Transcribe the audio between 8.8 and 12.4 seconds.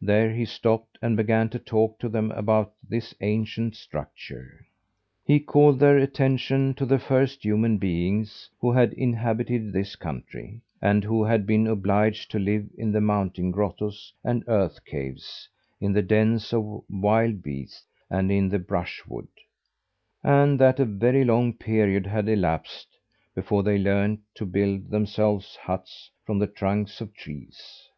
inhabited this country, and who had been obliged to